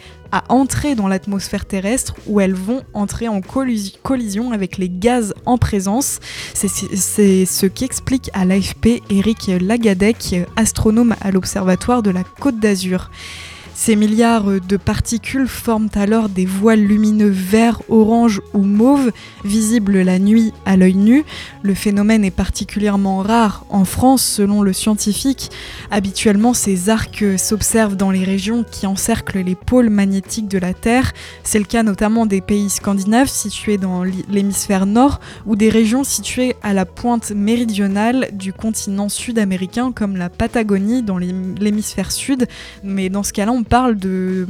entrer 0.48 0.94
dans 0.94 1.08
l'atmosphère 1.08 1.66
terrestre 1.66 2.14
où 2.26 2.40
elles 2.40 2.54
vont 2.54 2.82
entrer 2.94 3.28
en 3.28 3.40
collision 3.40 4.52
avec 4.52 4.78
les 4.78 4.88
gaz 4.88 5.34
en 5.44 5.58
présence. 5.58 6.20
C'est 6.54 7.46
ce 7.46 7.66
qu'explique 7.66 8.30
à 8.32 8.44
l'AFP 8.44 9.02
Eric 9.10 9.50
Lagadec, 9.60 10.36
astronome 10.56 11.14
à 11.20 11.30
l'Observatoire 11.30 12.02
de 12.02 12.10
la 12.10 12.24
Côte 12.24 12.58
d'Azur. 12.58 13.10
Ces 13.78 13.94
milliards 13.94 14.62
de 14.66 14.76
particules 14.78 15.46
forment 15.46 15.90
alors 15.94 16.30
des 16.30 16.46
voiles 16.46 16.80
lumineux 16.80 17.28
vert, 17.28 17.82
orange 17.90 18.40
ou 18.54 18.62
mauve, 18.62 19.12
visibles 19.44 20.00
la 20.00 20.18
nuit 20.18 20.54
à 20.64 20.78
l'œil 20.78 20.94
nu. 20.94 21.24
Le 21.62 21.74
phénomène 21.74 22.24
est 22.24 22.30
particulièrement 22.30 23.18
rare 23.18 23.66
en 23.68 23.84
France 23.84 24.24
selon 24.24 24.62
le 24.62 24.72
scientifique. 24.72 25.50
Habituellement, 25.90 26.54
ces 26.54 26.88
arcs 26.88 27.22
s'observent 27.36 27.96
dans 27.96 28.10
les 28.10 28.24
régions 28.24 28.64
qui 28.64 28.86
encerclent 28.86 29.40
les 29.40 29.54
pôles 29.54 29.90
magnétiques 29.90 30.48
de 30.48 30.58
la 30.58 30.72
Terre. 30.72 31.12
C'est 31.44 31.58
le 31.58 31.66
cas 31.66 31.82
notamment 31.82 32.24
des 32.24 32.40
pays 32.40 32.70
scandinaves 32.70 33.28
situés 33.28 33.76
dans 33.76 34.04
l'hémisphère 34.04 34.86
nord 34.86 35.20
ou 35.44 35.54
des 35.54 35.68
régions 35.68 36.02
situées 36.02 36.56
à 36.62 36.72
la 36.72 36.86
pointe 36.86 37.30
méridionale 37.30 38.30
du 38.32 38.54
continent 38.54 39.10
sud-américain 39.10 39.92
comme 39.92 40.16
la 40.16 40.30
Patagonie 40.30 41.02
dans 41.02 41.18
l'hémisphère 41.18 42.10
sud. 42.10 42.48
Mais 42.82 43.10
dans 43.10 43.22
ce 43.22 43.34
cas-là, 43.34 43.52
on 43.52 43.65
parle 43.68 43.96
de 43.96 44.46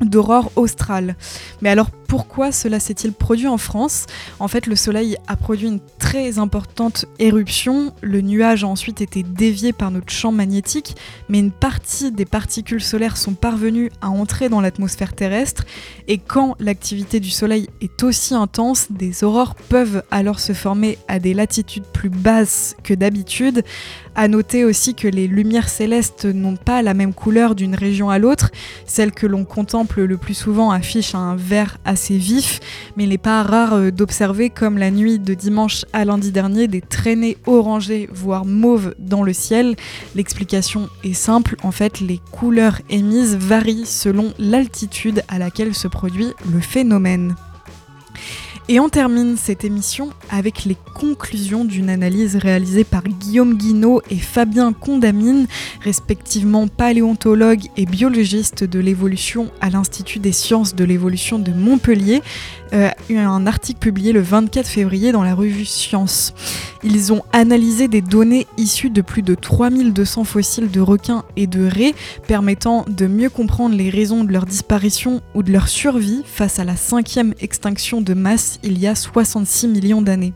d'aurore 0.00 0.50
australe. 0.56 1.14
Mais 1.60 1.68
alors 1.68 1.90
pourquoi 2.10 2.50
cela 2.50 2.80
s'est-il 2.80 3.12
produit 3.12 3.46
en 3.46 3.56
France 3.56 4.06
En 4.40 4.48
fait, 4.48 4.66
le 4.66 4.74
Soleil 4.74 5.16
a 5.28 5.36
produit 5.36 5.68
une 5.68 5.78
très 6.00 6.40
importante 6.40 7.06
éruption. 7.20 7.92
Le 8.00 8.20
nuage 8.20 8.64
a 8.64 8.66
ensuite 8.66 9.00
été 9.00 9.22
dévié 9.22 9.72
par 9.72 9.92
notre 9.92 10.10
champ 10.10 10.32
magnétique, 10.32 10.96
mais 11.28 11.38
une 11.38 11.52
partie 11.52 12.10
des 12.10 12.24
particules 12.24 12.82
solaires 12.82 13.16
sont 13.16 13.34
parvenues 13.34 13.92
à 14.00 14.10
entrer 14.10 14.48
dans 14.48 14.60
l'atmosphère 14.60 15.12
terrestre. 15.12 15.64
Et 16.08 16.18
quand 16.18 16.56
l'activité 16.58 17.20
du 17.20 17.30
Soleil 17.30 17.68
est 17.80 18.02
aussi 18.02 18.34
intense, 18.34 18.88
des 18.90 19.22
aurores 19.22 19.54
peuvent 19.54 20.02
alors 20.10 20.40
se 20.40 20.52
former 20.52 20.98
à 21.06 21.20
des 21.20 21.32
latitudes 21.32 21.84
plus 21.84 22.10
basses 22.10 22.74
que 22.82 22.92
d'habitude. 22.92 23.62
À 24.16 24.26
noter 24.26 24.64
aussi 24.64 24.96
que 24.96 25.06
les 25.06 25.28
lumières 25.28 25.68
célestes 25.68 26.24
n'ont 26.24 26.56
pas 26.56 26.82
la 26.82 26.94
même 26.94 27.14
couleur 27.14 27.54
d'une 27.54 27.76
région 27.76 28.10
à 28.10 28.18
l'autre. 28.18 28.50
Celle 28.84 29.12
que 29.12 29.28
l'on 29.28 29.44
contemple 29.44 30.02
le 30.02 30.16
plus 30.16 30.34
souvent 30.34 30.72
affiche 30.72 31.14
un 31.14 31.36
vert 31.36 31.78
assez 31.84 31.99
vif, 32.08 32.60
mais 32.96 33.04
il 33.04 33.10
n'est 33.10 33.18
pas 33.18 33.42
rare 33.42 33.74
euh, 33.74 33.90
d'observer, 33.90 34.50
comme 34.50 34.78
la 34.78 34.90
nuit 34.90 35.18
de 35.18 35.34
dimanche 35.34 35.84
à 35.92 36.04
lundi 36.04 36.32
dernier, 36.32 36.68
des 36.68 36.80
traînées 36.80 37.36
orangées, 37.46 38.08
voire 38.12 38.44
mauves 38.44 38.94
dans 38.98 39.22
le 39.22 39.32
ciel. 39.32 39.76
L'explication 40.14 40.88
est 41.04 41.14
simple, 41.14 41.56
en 41.62 41.70
fait, 41.70 42.00
les 42.00 42.20
couleurs 42.32 42.80
émises 42.88 43.36
varient 43.36 43.86
selon 43.86 44.32
l'altitude 44.38 45.22
à 45.28 45.38
laquelle 45.38 45.74
se 45.74 45.88
produit 45.88 46.28
le 46.52 46.60
phénomène. 46.60 47.34
Et 48.72 48.78
on 48.78 48.88
termine 48.88 49.36
cette 49.36 49.64
émission 49.64 50.10
avec 50.30 50.64
les 50.64 50.76
conclusions 50.94 51.64
d'une 51.64 51.90
analyse 51.90 52.36
réalisée 52.36 52.84
par 52.84 53.02
Guillaume 53.02 53.56
Guinaud 53.56 54.00
et 54.10 54.16
Fabien 54.16 54.72
Condamine, 54.72 55.48
respectivement 55.80 56.68
paléontologue 56.68 57.64
et 57.76 57.84
biologiste 57.84 58.62
de 58.62 58.78
l'évolution 58.78 59.50
à 59.60 59.70
l'Institut 59.70 60.20
des 60.20 60.30
sciences 60.30 60.76
de 60.76 60.84
l'évolution 60.84 61.40
de 61.40 61.50
Montpellier, 61.50 62.22
euh, 62.72 62.90
un 63.10 63.48
article 63.48 63.80
publié 63.80 64.12
le 64.12 64.20
24 64.20 64.68
février 64.68 65.10
dans 65.10 65.24
la 65.24 65.34
revue 65.34 65.64
Science. 65.64 66.32
Ils 66.84 67.12
ont 67.12 67.22
analysé 67.32 67.88
des 67.88 68.00
données 68.00 68.46
issues 68.56 68.90
de 68.90 69.02
plus 69.02 69.22
de 69.22 69.34
3200 69.34 70.22
fossiles 70.22 70.70
de 70.70 70.80
requins 70.80 71.24
et 71.36 71.48
de 71.48 71.66
raies, 71.66 71.94
permettant 72.28 72.84
de 72.88 73.08
mieux 73.08 73.30
comprendre 73.30 73.74
les 73.74 73.90
raisons 73.90 74.22
de 74.22 74.32
leur 74.32 74.46
disparition 74.46 75.20
ou 75.34 75.42
de 75.42 75.50
leur 75.50 75.68
survie 75.68 76.22
face 76.24 76.60
à 76.60 76.64
la 76.64 76.76
cinquième 76.76 77.34
extinction 77.40 78.00
de 78.00 78.14
masse 78.14 78.59
il 78.62 78.78
y 78.78 78.86
a 78.86 78.94
66 78.94 79.68
millions 79.68 80.02
d'années. 80.02 80.32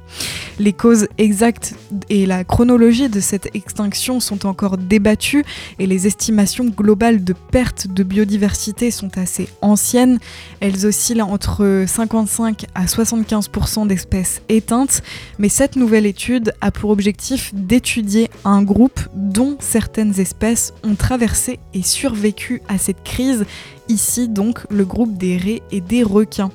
Les 0.58 0.72
causes 0.72 1.08
exactes 1.18 1.74
et 2.08 2.26
la 2.26 2.44
chronologie 2.44 3.08
de 3.08 3.20
cette 3.20 3.54
extinction 3.54 4.20
sont 4.20 4.46
encore 4.46 4.78
débattues 4.78 5.44
et 5.78 5.86
les 5.86 6.06
estimations 6.06 6.66
globales 6.66 7.24
de 7.24 7.32
perte 7.32 7.88
de 7.88 8.02
biodiversité 8.02 8.90
sont 8.90 9.18
assez 9.18 9.48
anciennes. 9.62 10.18
Elles 10.60 10.86
oscillent 10.86 11.22
entre 11.22 11.84
50 11.86 12.28
à 12.74 12.84
75% 12.84 13.86
d'espèces 13.86 14.42
éteintes, 14.48 15.02
mais 15.38 15.48
cette 15.48 15.76
nouvelle 15.76 16.06
étude 16.06 16.52
a 16.60 16.70
pour 16.70 16.90
objectif 16.90 17.52
d'étudier 17.54 18.30
un 18.44 18.62
groupe 18.62 19.00
dont 19.14 19.56
certaines 19.60 20.20
espèces 20.20 20.72
ont 20.84 20.94
traversé 20.94 21.58
et 21.72 21.82
survécu 21.82 22.62
à 22.68 22.78
cette 22.78 23.02
crise 23.02 23.44
ici 23.88 24.28
donc 24.28 24.60
le 24.70 24.84
groupe 24.84 25.16
des 25.16 25.36
raies 25.36 25.62
et 25.70 25.80
des 25.80 26.02
requins. 26.02 26.50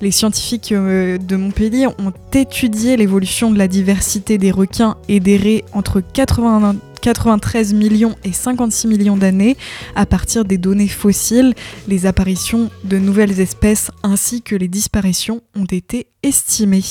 Les 0.00 0.10
scientifiques 0.10 0.72
euh, 0.72 1.18
de 1.18 1.36
Montpellier 1.36 1.86
ont 1.86 2.12
étudié 2.32 2.96
l'évolution 2.96 3.50
de 3.50 3.58
la 3.58 3.68
diversité 3.68 4.38
des 4.38 4.50
requins 4.50 4.96
et 5.08 5.20
des 5.20 5.36
raies 5.36 5.64
entre 5.72 6.00
80 6.00 6.76
93 7.00 7.72
millions 7.72 8.14
et 8.24 8.32
56 8.32 8.86
millions 8.86 9.16
d'années 9.16 9.56
à 9.96 10.06
partir 10.06 10.44
des 10.44 10.58
données 10.58 10.88
fossiles. 10.88 11.54
Les 11.88 12.06
apparitions 12.06 12.70
de 12.84 12.98
nouvelles 12.98 13.40
espèces 13.40 13.90
ainsi 14.02 14.42
que 14.42 14.54
les 14.54 14.68
disparitions 14.68 15.40
ont 15.56 15.64
été 15.64 16.06
estimées. 16.22 16.84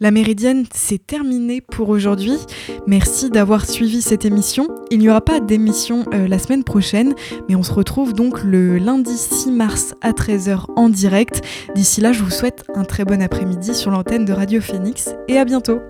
La 0.00 0.10
méridienne, 0.10 0.64
c'est 0.74 1.06
terminé 1.06 1.62
pour 1.62 1.88
aujourd'hui. 1.88 2.36
Merci 2.86 3.30
d'avoir 3.30 3.64
suivi 3.64 4.02
cette 4.02 4.26
émission. 4.26 4.68
Il 4.90 4.98
n'y 4.98 5.08
aura 5.08 5.22
pas 5.22 5.40
d'émission 5.40 6.04
euh, 6.12 6.28
la 6.28 6.38
semaine 6.38 6.64
prochaine, 6.64 7.14
mais 7.48 7.54
on 7.54 7.62
se 7.62 7.72
retrouve 7.72 8.12
donc 8.12 8.44
le 8.44 8.76
lundi 8.76 9.16
6 9.16 9.52
mars 9.52 9.94
à 10.02 10.12
13h 10.12 10.66
en 10.76 10.90
direct. 10.90 11.42
D'ici 11.74 12.02
là, 12.02 12.12
je 12.12 12.22
vous 12.22 12.30
souhaite 12.30 12.64
un 12.74 12.84
très 12.84 13.04
bon 13.06 13.22
après-midi 13.22 13.74
sur 13.74 13.90
l'antenne 13.90 14.26
de 14.26 14.32
Radio 14.34 14.60
Phoenix 14.60 15.14
et 15.28 15.38
à 15.38 15.46
bientôt. 15.46 15.80